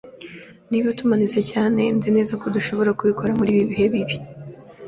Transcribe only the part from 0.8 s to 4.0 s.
tumanitse cyane, nzi neza ko dushobora kubikora muri ibi bihe